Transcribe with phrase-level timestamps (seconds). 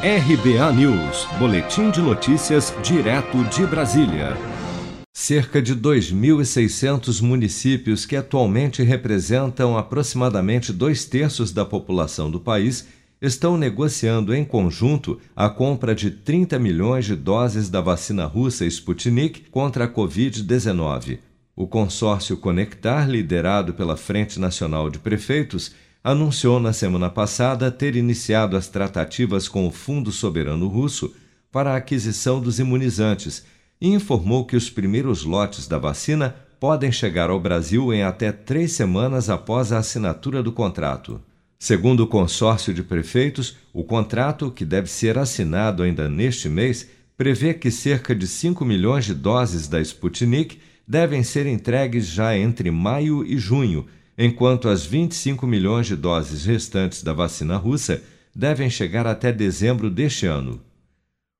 [0.00, 4.36] RBA News, Boletim de Notícias, direto de Brasília.
[5.12, 12.86] Cerca de 2.600 municípios, que atualmente representam aproximadamente dois terços da população do país,
[13.20, 19.50] estão negociando em conjunto a compra de 30 milhões de doses da vacina russa Sputnik
[19.50, 21.18] contra a Covid-19.
[21.56, 25.72] O consórcio Conectar, liderado pela Frente Nacional de Prefeitos,
[26.02, 31.14] anunciou na semana passada ter iniciado as tratativas com o Fundo Soberano Russo
[31.50, 33.44] para a aquisição dos imunizantes
[33.80, 38.72] e informou que os primeiros lotes da vacina podem chegar ao Brasil em até três
[38.72, 41.20] semanas após a assinatura do contrato.
[41.58, 47.52] Segundo o consórcio de prefeitos, o contrato, que deve ser assinado ainda neste mês, prevê
[47.52, 53.24] que cerca de 5 milhões de doses da Sputnik devem ser entregues já entre maio
[53.24, 53.86] e junho
[54.18, 58.02] enquanto as 25 milhões de doses restantes da vacina russa
[58.34, 60.60] devem chegar até dezembro deste ano.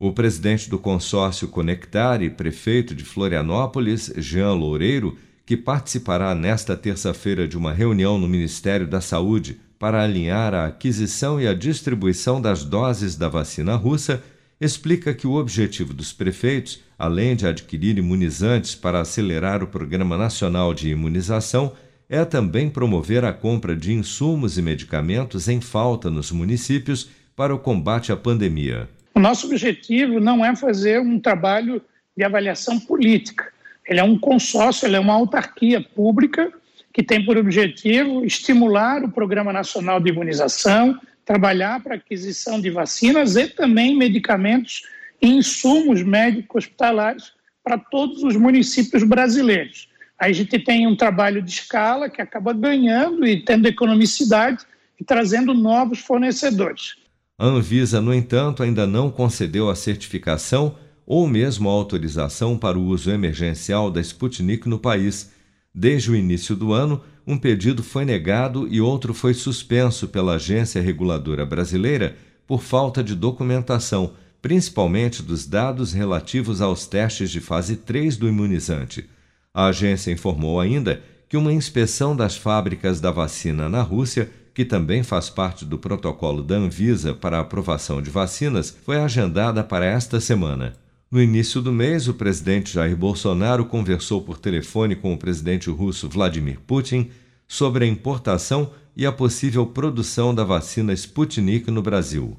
[0.00, 7.46] O presidente do consórcio Conectar e prefeito de Florianópolis, Jean Loureiro, que participará nesta terça-feira
[7.46, 12.64] de uma reunião no Ministério da Saúde para alinhar a aquisição e a distribuição das
[12.64, 14.22] doses da vacina russa,
[14.60, 20.72] explica que o objetivo dos prefeitos, além de adquirir imunizantes para acelerar o Programa Nacional
[20.72, 21.72] de Imunização,
[22.12, 27.58] é também promover a compra de insumos e medicamentos em falta nos municípios para o
[27.58, 28.86] combate à pandemia.
[29.14, 31.80] O nosso objetivo não é fazer um trabalho
[32.14, 33.50] de avaliação política.
[33.88, 36.52] Ele é um consórcio, ele é uma autarquia pública
[36.92, 43.36] que tem por objetivo estimular o Programa Nacional de Imunização, trabalhar para aquisição de vacinas
[43.36, 44.82] e também medicamentos
[45.18, 47.32] e insumos médicos hospitalares
[47.64, 49.90] para todos os municípios brasileiros.
[50.22, 54.64] A gente tem um trabalho de escala que acaba ganhando e tendo economicidade
[55.00, 56.94] e trazendo novos fornecedores.
[57.36, 62.84] A Anvisa, no entanto, ainda não concedeu a certificação ou mesmo a autorização para o
[62.84, 65.32] uso emergencial da Sputnik no país.
[65.74, 70.80] Desde o início do ano, um pedido foi negado e outro foi suspenso pela Agência
[70.80, 72.16] Reguladora Brasileira
[72.46, 79.10] por falta de documentação, principalmente dos dados relativos aos testes de fase 3 do imunizante.
[79.54, 85.02] A agência informou ainda que uma inspeção das fábricas da vacina na Rússia, que também
[85.02, 90.20] faz parte do protocolo da Anvisa para a aprovação de vacinas, foi agendada para esta
[90.20, 90.74] semana.
[91.10, 96.08] No início do mês, o presidente Jair Bolsonaro conversou por telefone com o presidente russo
[96.08, 97.10] Vladimir Putin
[97.46, 102.38] sobre a importação e a possível produção da vacina Sputnik no Brasil.